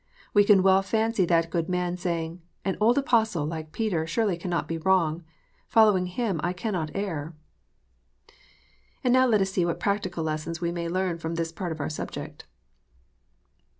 We 0.33 0.43
can 0.45 0.63
well 0.63 0.81
fancy 0.81 1.25
that 1.25 1.51
good 1.51 1.69
man 1.69 1.95
saying," 1.95 2.41
An 2.65 2.75
old 2.81 2.97
Apostle, 2.97 3.45
like 3.45 3.71
Peter, 3.71 4.07
surely 4.07 4.35
cannot 4.35 4.67
be 4.67 4.79
wrong. 4.79 5.23
Following 5.67 6.07
him, 6.07 6.41
I 6.43 6.53
cannot 6.53 6.89
err." 6.95 7.35
And 9.03 9.13
now 9.13 9.27
let 9.27 9.41
us 9.41 9.51
see 9.51 9.63
what 9.63 9.79
practical 9.79 10.23
lessons 10.23 10.59
we 10.59 10.71
may 10.71 10.87
learn 10.89 11.19
from 11.19 11.35
this 11.35 11.51
part 11.51 11.71
of 11.71 11.79
our 11.79 11.87
subject. 11.91 12.47